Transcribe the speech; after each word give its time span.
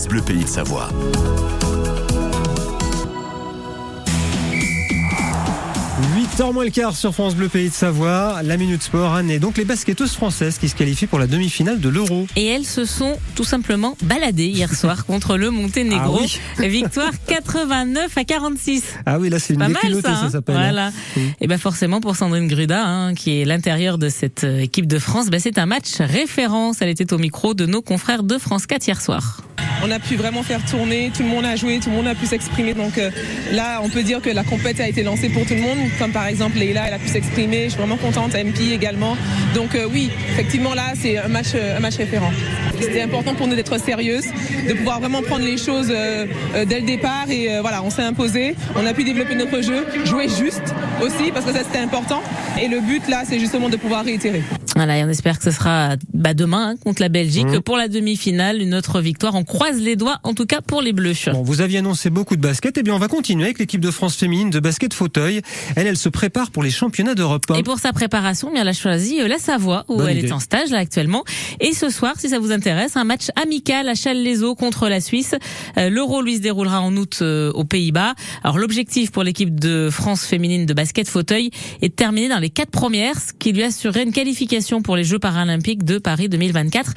France 0.00 0.08
Bleu 0.08 0.22
Pays 0.22 0.44
de 0.44 0.48
Savoie. 0.48 0.88
8h 6.40 6.54
moins 6.54 6.64
le 6.64 6.70
quart 6.70 6.96
sur 6.96 7.12
France 7.12 7.34
Bleu 7.36 7.50
Pays 7.50 7.68
de 7.68 7.74
Savoie, 7.74 8.40
la 8.42 8.56
Minute 8.56 8.82
Sport, 8.82 9.12
Anne 9.12 9.30
et 9.30 9.38
donc 9.38 9.58
les 9.58 9.66
basketteuses 9.66 10.12
françaises 10.12 10.56
qui 10.56 10.70
se 10.70 10.74
qualifient 10.74 11.06
pour 11.06 11.18
la 11.18 11.26
demi-finale 11.26 11.80
de 11.80 11.88
l'Euro. 11.90 12.26
Et 12.34 12.46
elles 12.46 12.64
se 12.64 12.86
sont 12.86 13.18
tout 13.34 13.44
simplement 13.44 13.94
baladées 14.04 14.46
hier 14.46 14.72
soir 14.72 15.04
contre 15.06 15.36
le 15.36 15.50
Monténégro. 15.50 16.18
Ah 16.58 16.66
Victoire 16.66 17.12
89 17.26 18.16
à 18.16 18.24
46. 18.24 18.84
Ah 19.04 19.18
oui, 19.18 19.28
là 19.28 19.38
c'est 19.38 19.52
une 19.52 19.58
Pas 19.58 19.68
mal 19.68 19.94
ça, 19.96 20.00
ça, 20.00 20.12
hein 20.12 20.30
s'appelle. 20.30 20.54
Voilà. 20.54 20.92
Mm. 21.14 21.20
Et 21.42 21.46
ben 21.46 21.58
forcément 21.58 22.00
pour 22.00 22.16
Sandrine 22.16 22.48
Gruda, 22.48 22.86
hein, 22.86 23.14
qui 23.14 23.38
est 23.38 23.44
l'intérieur 23.44 23.98
de 23.98 24.08
cette 24.08 24.44
euh, 24.44 24.62
équipe 24.62 24.86
de 24.86 24.98
France, 24.98 25.28
ben 25.28 25.40
c'est 25.40 25.58
un 25.58 25.66
match 25.66 25.98
référence. 25.98 26.80
Elle 26.80 26.88
était 26.88 27.12
au 27.12 27.18
micro 27.18 27.52
de 27.52 27.66
nos 27.66 27.82
confrères 27.82 28.22
de 28.22 28.38
France 28.38 28.66
4 28.66 28.86
hier 28.86 29.02
soir. 29.02 29.42
On 29.82 29.90
a 29.90 29.98
pu 29.98 30.16
vraiment 30.16 30.42
faire 30.42 30.64
tourner, 30.64 31.10
tout 31.14 31.22
le 31.22 31.28
monde 31.28 31.44
a 31.44 31.56
joué, 31.56 31.80
tout 31.80 31.90
le 31.90 31.96
monde 31.96 32.06
a 32.06 32.14
pu 32.14 32.24
s'exprimer. 32.24 32.72
Donc 32.72 32.96
euh, 32.96 33.10
là, 33.52 33.80
on 33.82 33.90
peut 33.90 34.02
dire 34.02 34.22
que 34.22 34.30
la 34.30 34.42
compète 34.42 34.80
a 34.80 34.88
été 34.88 35.02
lancée 35.02 35.28
pour 35.28 35.44
tout 35.44 35.54
le 35.54 35.60
monde. 35.60 35.78
Comme 35.98 36.12
par 36.12 36.29
exemple 36.30 36.58
Leila, 36.58 36.86
elle 36.86 36.94
a 36.94 36.98
pu 36.98 37.08
s'exprimer. 37.08 37.64
Je 37.64 37.70
suis 37.70 37.78
vraiment 37.78 37.96
contente, 37.96 38.34
MP 38.34 38.72
également. 38.72 39.16
Donc 39.54 39.74
euh, 39.74 39.86
oui, 39.90 40.10
effectivement 40.30 40.74
là, 40.74 40.92
c'est 40.94 41.18
un 41.18 41.28
match, 41.28 41.48
euh, 41.54 41.76
un 41.76 41.80
match 41.80 41.96
référent. 41.96 42.32
C'était 42.80 43.02
important 43.02 43.34
pour 43.34 43.46
nous 43.46 43.54
d'être 43.54 43.78
sérieuses, 43.78 44.26
de 44.66 44.72
pouvoir 44.72 45.00
vraiment 45.00 45.22
prendre 45.22 45.44
les 45.44 45.58
choses 45.58 45.88
euh, 45.90 46.26
dès 46.66 46.80
le 46.80 46.86
départ. 46.86 47.30
Et 47.30 47.48
voilà, 47.60 47.82
on 47.82 47.90
s'est 47.90 48.02
imposé. 48.02 48.54
On 48.74 48.86
a 48.86 48.94
pu 48.94 49.04
développer 49.04 49.34
notre 49.34 49.60
jeu, 49.60 49.84
jouer 50.04 50.28
juste 50.28 50.74
aussi, 51.02 51.30
parce 51.32 51.44
que 51.44 51.52
ça 51.52 51.60
c'était 51.64 51.84
important. 51.84 52.22
Et 52.60 52.68
le 52.68 52.80
but 52.80 53.06
là, 53.08 53.24
c'est 53.26 53.38
justement 53.38 53.68
de 53.68 53.76
pouvoir 53.76 54.04
réitérer. 54.04 54.42
Voilà, 54.76 54.98
et 54.98 55.04
on 55.04 55.08
espère 55.08 55.38
que 55.38 55.44
ce 55.44 55.50
sera 55.50 55.96
bah, 56.14 56.32
demain 56.32 56.70
hein, 56.70 56.74
contre 56.84 57.02
la 57.02 57.08
Belgique 57.08 57.46
Mhm. 57.46 57.60
pour 57.60 57.76
la 57.76 57.88
demi-finale, 57.88 58.62
une 58.62 58.74
autre 58.74 59.00
victoire. 59.00 59.34
On 59.34 59.42
croise 59.44 59.80
les 59.80 59.96
doigts, 59.96 60.20
en 60.22 60.32
tout 60.32 60.46
cas 60.46 60.60
pour 60.60 60.80
les 60.80 60.92
Bleus. 60.92 61.14
Bon, 61.32 61.42
vous 61.42 61.60
aviez 61.60 61.78
annoncé 61.78 62.08
beaucoup 62.08 62.36
de 62.36 62.40
basket, 62.40 62.78
et 62.78 62.82
bien 62.82 62.94
on 62.94 62.98
va 62.98 63.08
continuer 63.08 63.44
avec 63.44 63.58
l'équipe 63.58 63.80
de 63.80 63.90
France 63.90 64.14
féminine 64.16 64.48
de 64.50 64.60
basket 64.60 64.94
fauteuil. 64.94 65.42
Elle, 65.74 65.86
elle 65.88 65.96
se 65.96 66.08
prépare 66.08 66.50
pour 66.52 66.62
les 66.62 66.70
championnats 66.70 67.14
d'Europe. 67.16 67.44
Et 67.58 67.62
pour 67.64 67.78
sa 67.80 67.92
préparation, 67.92 68.52
bien, 68.52 68.62
elle 68.62 68.68
a 68.68 68.72
choisi 68.72 69.20
euh, 69.20 69.26
la 69.28 69.38
Savoie, 69.38 69.84
où 69.88 69.96
Bonne 69.96 70.08
elle 70.08 70.18
idée. 70.18 70.28
est 70.28 70.32
en 70.32 70.38
stage 70.40 70.70
là 70.70 70.78
actuellement. 70.78 71.24
Et 71.58 71.72
ce 71.74 71.88
soir, 71.90 72.14
si 72.16 72.28
ça 72.28 72.38
vous 72.38 72.52
intéresse, 72.52 72.96
un 72.96 73.04
match 73.04 73.26
amical 73.42 73.88
à 73.88 73.94
Challes-les-Eaux 73.94 74.54
contre 74.54 74.88
la 74.88 75.00
Suisse. 75.00 75.34
Euh, 75.78 75.90
L'Euro, 75.90 76.22
lui, 76.22 76.36
se 76.36 76.40
déroulera 76.42 76.80
en 76.80 76.96
août 76.96 77.18
euh, 77.22 77.50
aux 77.52 77.64
Pays-Bas. 77.64 78.14
Alors 78.44 78.58
l'objectif 78.58 79.10
pour 79.10 79.24
l'équipe 79.24 79.58
de 79.58 79.88
France 79.90 80.24
féminine 80.24 80.64
de 80.64 80.74
basket 80.74 81.08
fauteuil 81.08 81.50
est 81.82 81.88
de 81.88 81.94
terminer 81.94 82.28
dans 82.28 82.38
les 82.38 82.50
quatre 82.50 82.70
premières, 82.70 83.18
ce 83.18 83.32
qui 83.36 83.52
lui 83.52 83.64
assurerait 83.64 84.04
une 84.04 84.12
qualification 84.12 84.59
pour 84.82 84.96
les 84.96 85.04
Jeux 85.04 85.18
paralympiques 85.18 85.84
de 85.84 85.98
Paris 85.98 86.28
2024. 86.28 86.92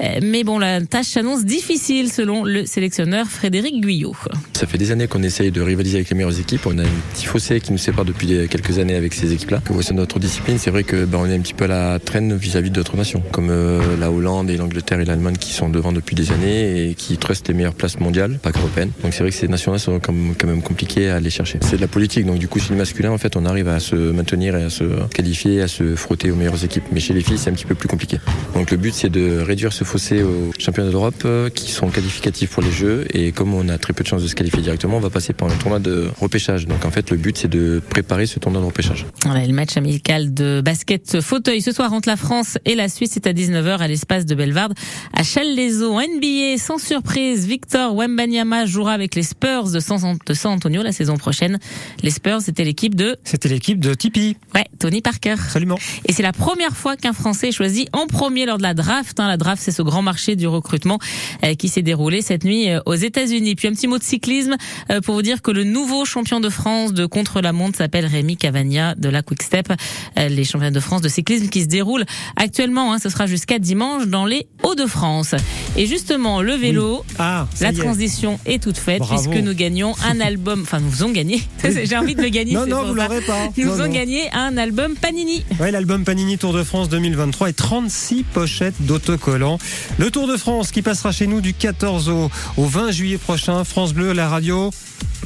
Euh, 0.00 0.20
mais 0.22 0.44
bon, 0.44 0.58
la 0.58 0.80
tâche 0.82 1.06
s'annonce 1.06 1.44
difficile 1.44 2.12
selon 2.12 2.44
le 2.44 2.66
sélectionneur 2.66 3.26
Frédéric 3.26 3.80
Guyot. 3.80 4.14
Ça 4.52 4.66
fait 4.66 4.78
des 4.78 4.92
années 4.92 5.08
qu'on 5.08 5.22
essaye 5.22 5.50
de 5.50 5.60
rivaliser 5.60 5.96
avec 5.96 6.10
les 6.10 6.16
meilleures 6.16 6.38
équipes. 6.38 6.66
On 6.66 6.78
a 6.78 6.82
un 6.82 6.86
petit 7.14 7.26
fossé 7.26 7.60
qui 7.60 7.72
nous 7.72 7.78
sépare 7.78 8.04
depuis 8.04 8.48
quelques 8.48 8.78
années 8.78 8.94
avec 8.94 9.14
ces 9.14 9.32
équipes-là. 9.32 9.62
Voici 9.70 9.94
notre 9.94 10.18
discipline, 10.18 10.58
c'est 10.58 10.70
vrai 10.70 10.84
que 10.84 11.04
ben, 11.04 11.18
on 11.18 11.26
est 11.26 11.34
un 11.34 11.40
petit 11.40 11.54
peu 11.54 11.64
à 11.64 11.68
la 11.68 11.98
traîne 11.98 12.36
vis-à-vis 12.36 12.70
d'autres 12.70 12.96
nations, 12.96 13.22
comme 13.32 13.48
euh, 13.50 13.96
la 13.98 14.10
Hollande 14.10 14.50
et 14.50 14.56
l'Angleterre 14.56 15.00
et 15.00 15.04
l'Allemagne 15.04 15.36
qui 15.36 15.52
sont 15.52 15.68
devant 15.68 15.92
depuis 15.92 16.14
des 16.14 16.32
années 16.32 16.90
et 16.90 16.94
qui 16.94 17.16
trustent 17.16 17.48
les 17.48 17.54
meilleures 17.54 17.74
places 17.74 17.98
mondiales, 17.98 18.38
pas 18.38 18.52
qu'européennes. 18.52 18.90
Donc 19.02 19.14
c'est 19.14 19.20
vrai 19.20 19.30
que 19.30 19.36
ces 19.36 19.48
nations-là 19.48 19.78
sont 19.78 20.00
quand 20.00 20.12
même, 20.12 20.62
compliquées 20.62 21.08
à 21.10 21.16
aller 21.16 21.30
chercher. 21.30 21.58
C'est 21.62 21.76
de 21.76 21.80
la 21.80 21.88
politique, 21.88 22.26
donc 22.26 22.38
du 22.38 22.48
coup 22.48 22.58
chez 22.58 22.70
les 22.70 22.78
masculins, 22.78 23.12
en 23.12 23.18
fait, 23.18 23.36
on 23.36 23.44
arrive 23.46 23.68
à 23.68 23.80
se 23.80 23.96
maintenir 23.96 24.56
et 24.56 24.64
à 24.64 24.70
se 24.70 24.84
qualifier, 25.14 25.62
à 25.62 25.68
se 25.68 25.96
frotter 25.96 26.30
aux 26.30 26.36
meilleures 26.36 26.64
équipes. 26.64 26.84
Mais 26.92 27.00
chez 27.06 27.14
les 27.14 27.20
filles, 27.20 27.38
c'est 27.38 27.50
un 27.50 27.52
petit 27.52 27.66
peu 27.66 27.76
plus 27.76 27.88
compliqué. 27.88 28.18
Donc 28.54 28.72
le 28.72 28.76
but, 28.76 28.92
c'est 28.92 29.08
de 29.08 29.38
réduire 29.38 29.72
ce 29.72 29.84
fossé 29.84 30.24
aux 30.24 30.50
championnats 30.58 30.90
d'Europe 30.90 31.22
euh, 31.24 31.50
qui 31.50 31.70
sont 31.70 31.88
qualificatifs 31.88 32.50
pour 32.50 32.62
les 32.64 32.72
Jeux. 32.72 33.06
Et 33.14 33.30
comme 33.30 33.54
on 33.54 33.68
a 33.68 33.78
très 33.78 33.92
peu 33.92 34.02
de 34.02 34.08
chances 34.08 34.22
de 34.22 34.28
se 34.28 34.34
qualifier 34.34 34.60
directement, 34.60 34.96
on 34.96 35.00
va 35.00 35.10
passer 35.10 35.32
par 35.32 35.48
un 35.48 35.54
tournoi 35.56 35.78
de 35.78 36.08
repêchage. 36.20 36.66
Donc 36.66 36.84
en 36.84 36.90
fait, 36.90 37.10
le 37.10 37.16
but, 37.16 37.38
c'est 37.38 37.48
de 37.48 37.80
préparer 37.90 38.26
ce 38.26 38.40
tournoi 38.40 38.60
de 38.60 38.66
repêchage. 38.66 39.06
Voilà, 39.24 39.46
le 39.46 39.52
match 39.52 39.76
amical 39.76 40.34
de 40.34 40.60
basket 40.64 41.20
fauteuil 41.20 41.62
ce 41.62 41.70
soir 41.70 41.92
entre 41.92 42.08
la 42.08 42.16
France 42.16 42.58
et 42.64 42.74
la 42.74 42.88
Suisse 42.88 43.10
c'est 43.12 43.26
à 43.28 43.32
19h 43.32 43.78
à 43.78 43.86
l'espace 43.86 44.26
de 44.26 44.34
Bellevarde 44.34 44.74
à 45.12 45.22
Challes-les-Eaux. 45.22 46.00
NBA, 46.00 46.58
sans 46.58 46.78
surprise, 46.78 47.46
Victor 47.46 47.94
Wembanyama 47.94 48.66
jouera 48.66 48.92
avec 48.94 49.14
les 49.14 49.22
Spurs 49.22 49.70
de 49.70 49.78
San, 49.78 50.18
de 50.26 50.34
San 50.34 50.52
Antonio 50.52 50.82
la 50.82 50.92
saison 50.92 51.16
prochaine. 51.16 51.58
Les 52.02 52.10
Spurs, 52.10 52.40
c'était 52.40 52.64
l'équipe 52.64 52.96
de 52.96 53.16
C'était 53.22 53.48
l'équipe 53.48 53.78
de 53.78 53.94
Tipeee. 53.94 54.36
ouais, 54.54 54.64
Tony 54.80 55.02
Parker. 55.02 55.32
Absolument. 55.32 55.78
Et 56.06 56.12
c'est 56.12 56.22
la 56.22 56.32
première 56.32 56.76
fois 56.76 56.95
qu'un 56.96 57.12
Français 57.12 57.52
choisi 57.52 57.86
en 57.92 58.06
premier 58.06 58.46
lors 58.46 58.58
de 58.58 58.62
la 58.62 58.74
draft. 58.74 59.20
hein. 59.20 59.28
La 59.28 59.36
draft, 59.36 59.62
c'est 59.62 59.72
ce 59.72 59.82
grand 59.82 60.02
marché 60.02 60.36
du 60.36 60.46
recrutement 60.46 60.98
euh, 61.44 61.54
qui 61.54 61.68
s'est 61.68 61.82
déroulé 61.82 62.22
cette 62.22 62.44
nuit 62.44 62.70
euh, 62.70 62.80
aux 62.86 62.94
États-Unis. 62.94 63.54
Puis 63.54 63.68
un 63.68 63.72
petit 63.72 63.88
mot 63.88 63.98
de 63.98 64.02
cyclisme 64.02 64.56
euh, 64.90 65.00
pour 65.00 65.14
vous 65.14 65.22
dire 65.22 65.42
que 65.42 65.50
le 65.50 65.64
nouveau 65.64 66.04
champion 66.04 66.40
de 66.40 66.48
France 66.48 66.92
de 66.92 67.06
contre-la-montre 67.06 67.78
s'appelle 67.78 68.06
Rémi 68.06 68.36
Cavagna 68.36 68.94
de 68.94 69.08
la 69.08 69.22
Quick 69.22 69.42
Step. 69.42 69.72
Les 70.16 70.44
championnats 70.44 70.70
de 70.70 70.80
France 70.80 71.02
de 71.02 71.08
cyclisme 71.08 71.48
qui 71.48 71.62
se 71.62 71.66
déroulent 71.66 72.04
actuellement, 72.36 72.92
hein, 72.92 72.98
ce 72.98 73.08
sera 73.08 73.26
jusqu'à 73.26 73.58
dimanche 73.58 74.06
dans 74.06 74.24
les 74.24 74.46
Hauts-de-France. 74.66 75.36
Et 75.76 75.86
justement, 75.86 76.42
le 76.42 76.54
vélo. 76.54 77.04
Ah, 77.20 77.46
La 77.60 77.68
est. 77.68 77.72
transition 77.74 78.40
est 78.46 78.60
toute 78.60 78.78
faite 78.78 78.98
Bravo. 78.98 79.14
puisque 79.22 79.40
nous 79.44 79.54
gagnons 79.54 79.94
un 80.04 80.18
album. 80.20 80.62
Enfin, 80.62 80.80
nous 80.80 81.02
avons 81.02 81.12
gagné. 81.12 81.40
J'ai 81.84 81.96
envie 81.96 82.16
de 82.16 82.22
le 82.22 82.30
gagner. 82.30 82.54
Non, 82.54 82.66
non, 82.66 82.82
vous 82.84 82.94
l'aurez 82.94 83.20
pas. 83.20 83.48
Nous 83.56 83.66
Non, 83.66 83.72
avons 83.74 83.84
non. 83.86 83.92
gagné 83.92 84.28
un 84.32 84.56
album 84.56 84.94
Panini. 84.96 85.44
Ouais, 85.60 85.70
l'album 85.70 86.02
Panini 86.04 86.36
Tour 86.36 86.52
de 86.52 86.64
France 86.64 86.88
2023 86.88 87.50
et 87.50 87.52
36 87.52 88.24
pochettes 88.24 88.74
d'autocollants. 88.80 89.58
Le 89.98 90.10
Tour 90.10 90.26
de 90.26 90.36
France 90.36 90.72
qui 90.72 90.82
passera 90.82 91.12
chez 91.12 91.28
nous 91.28 91.40
du 91.40 91.54
14 91.54 92.08
au, 92.08 92.28
au 92.56 92.64
20 92.64 92.90
juillet 92.90 93.18
prochain. 93.18 93.62
France 93.62 93.94
Bleu, 93.94 94.12
la 94.12 94.28
radio. 94.28 94.70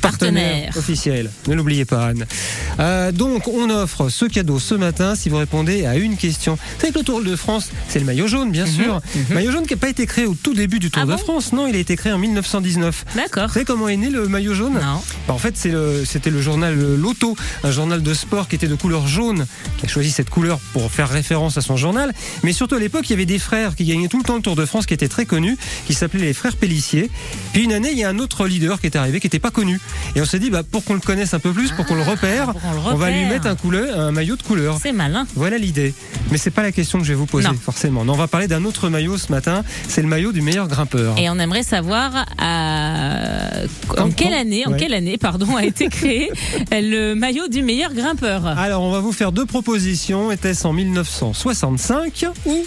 Partenaire. 0.00 0.72
officiel. 0.76 1.30
Ne 1.48 1.54
l'oubliez 1.54 1.84
pas, 1.84 2.06
Anne. 2.08 2.26
Euh, 2.78 3.12
donc, 3.12 3.48
on 3.48 3.68
offre 3.70 4.08
ce 4.08 4.24
cadeau 4.24 4.58
ce 4.58 4.74
matin 4.74 5.14
si 5.14 5.28
vous 5.28 5.36
répondez 5.36 5.84
à 5.86 5.96
une 5.96 6.16
question. 6.16 6.54
Vous 6.54 6.80
savez 6.80 6.92
que 6.92 6.98
le 6.98 7.04
Tour 7.04 7.22
de 7.22 7.36
France, 7.36 7.70
c'est 7.88 7.98
le 7.98 8.04
maillot 8.04 8.26
jaune, 8.26 8.50
bien 8.50 8.66
sûr. 8.66 9.00
Maillot 9.30 9.52
jaune 9.52 9.66
qui 9.66 9.74
n'a 9.74 9.78
pas 9.80 9.88
été 9.88 10.06
créé 10.06 10.26
au 10.26 10.34
tout 10.34 10.54
début 10.54 10.78
du 10.78 10.90
Tour 10.90 11.02
Mhm. 11.04 11.10
Ah 11.10 11.12
de 11.12 11.18
bon 11.18 11.24
France. 11.24 11.52
Non, 11.52 11.66
il 11.66 11.74
a 11.74 11.78
été 11.78 11.96
créé 11.96 12.12
en 12.12 12.18
1919. 12.18 13.04
D'accord. 13.14 13.46
Vous 13.48 13.52
savez 13.54 13.64
comment 13.64 13.88
est 13.88 13.96
né 13.96 14.10
le 14.10 14.28
maillot 14.28 14.54
jaune 14.54 14.74
Non. 14.74 15.02
bah, 15.28 15.34
en 15.34 15.38
fait, 15.38 15.54
le- 15.64 16.04
c'était 16.04 16.30
le 16.30 16.40
journal 16.40 16.74
Loto, 16.96 17.36
un 17.64 17.70
journal 17.70 18.02
de 18.02 18.14
sport 18.14 18.48
qui 18.48 18.56
était 18.56 18.68
de 18.68 18.74
couleur 18.74 19.06
jaune, 19.06 19.46
qui 19.78 19.86
a 19.86 19.88
choisi 19.88 20.10
cette 20.10 20.30
couleur 20.30 20.58
pour 20.72 20.90
faire 20.90 21.08
référence 21.08 21.56
à 21.58 21.60
son 21.60 21.76
journal. 21.76 22.12
Mais 22.42 22.52
surtout 22.52 22.74
à 22.74 22.78
l'époque, 22.78 23.04
il 23.08 23.10
y 23.10 23.14
avait 23.14 23.26
des 23.26 23.38
frères 23.38 23.74
qui 23.76 23.84
gagnaient 23.84 24.08
tout 24.08 24.18
le 24.18 24.24
temps 24.24 24.36
le 24.36 24.42
Tour 24.42 24.56
de 24.56 24.64
France, 24.66 24.86
qui 24.86 24.94
étaient 24.94 25.08
très 25.08 25.26
connus, 25.26 25.56
qui 25.86 25.94
s'appelaient 25.94 26.24
les 26.26 26.34
frères 26.34 26.56
Pellissier. 26.56 27.10
Puis 27.52 27.64
une 27.64 27.72
année, 27.72 27.90
il 27.92 27.98
y 27.98 28.04
a 28.04 28.08
un 28.08 28.18
autre 28.18 28.46
leader 28.46 28.80
qui 28.80 28.86
est 28.86 28.96
arrivé, 28.96 29.20
qui 29.20 29.26
n'était 29.26 29.38
pas 29.38 29.50
connu. 29.50 29.80
Et 30.16 30.20
on 30.20 30.24
s'est 30.24 30.38
dit, 30.38 30.50
bah, 30.50 30.62
pour 30.68 30.84
qu'on 30.84 30.94
le 30.94 31.00
connaisse 31.00 31.34
un 31.34 31.38
peu 31.38 31.52
plus, 31.52 31.70
pour 31.72 31.86
qu'on 31.86 31.94
le 31.94 32.02
repère, 32.02 32.48
Ah, 32.50 32.52
pour 32.52 32.72
le 32.72 32.78
on 32.94 32.96
va 32.96 33.10
lui 33.10 33.18
repère. 33.24 33.32
mettre 33.32 33.46
un, 33.46 33.54
couleur, 33.56 33.98
un 33.98 34.12
maillot 34.12 34.36
de 34.36 34.42
couleur. 34.42 34.78
C'est 34.82 34.92
malin. 34.92 35.26
Voilà 35.36 35.58
l'idée. 35.58 35.94
Mais 36.30 36.38
c'est 36.38 36.50
pas 36.50 36.62
la 36.62 36.72
question 36.72 36.98
que 36.98 37.04
je 37.04 37.10
vais 37.10 37.14
vous 37.18 37.26
poser, 37.26 37.48
Non. 37.48 37.54
forcément. 37.54 38.04
Non, 38.04 38.14
on 38.14 38.16
va 38.16 38.28
parler 38.28 38.48
d'un 38.48 38.64
autre 38.64 38.88
maillot 38.88 39.18
ce 39.18 39.30
matin. 39.32 39.62
C'est 39.88 40.02
le 40.02 40.08
maillot 40.08 40.32
du 40.32 40.42
meilleur 40.42 40.68
grimpeur. 40.68 41.14
Et 41.18 41.28
on 41.30 41.38
aimerait 41.38 41.62
savoir 41.62 42.26
à- 42.38 43.62
en 43.98 44.10
quelle 44.10 44.34
année, 44.34 44.66
en 44.66 44.72
quelle 44.72 44.94
année, 44.94 45.16
pardon, 45.18 45.56
a 45.56 45.64
été 45.64 45.88
créé 45.88 46.30
le 46.72 47.14
maillot 47.14 47.48
du 47.48 47.62
meilleur 47.62 47.92
grimpeur? 47.94 48.46
Alors, 48.46 48.82
on 48.82 48.90
va 48.90 49.00
vous 49.00 49.12
faire 49.12 49.32
deux 49.32 49.46
propositions. 49.46 50.30
Était-ce 50.32 50.66
en 50.66 50.72
1965 50.72 52.26
ou 52.46 52.64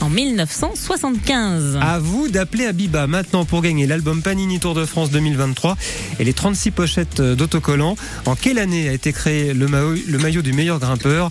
En 0.00 0.08
1975. 0.08 1.78
À 1.80 1.98
vous 1.98 2.28
d'appeler 2.28 2.64
Abiba 2.64 3.06
maintenant 3.06 3.44
pour 3.44 3.60
gagner 3.60 3.86
l'album 3.86 4.22
Panini 4.22 4.58
Tour 4.58 4.74
de 4.74 4.86
France 4.86 5.10
2023 5.10 5.76
et 6.18 6.24
les 6.24 6.32
36 6.32 6.70
pochettes 6.70 7.20
d'autocollants. 7.20 7.96
En 8.24 8.34
quelle 8.34 8.58
année 8.58 8.88
a 8.88 8.92
été 8.92 9.12
créé 9.12 9.52
le 9.52 9.68
maillot, 9.68 10.42
du 10.42 10.52
meilleur 10.54 10.78
grimpeur? 10.78 11.30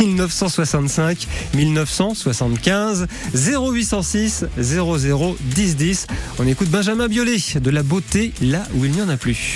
1965, 0.00 1.26
1975, 1.54 3.06
0806 3.34 4.46
00 4.58 5.36
10 5.54 5.76
10. 5.76 6.06
On 6.38 6.46
écoute 6.46 6.68
Benjamin 6.68 7.08
Biolay 7.08 7.36
de 7.60 7.70
la 7.70 7.82
beauté 7.82 8.32
là 8.40 8.62
où 8.74 8.84
il 8.86 8.92
n'y 8.92 9.02
en 9.02 9.10
a 9.10 9.18
plus. 9.18 9.54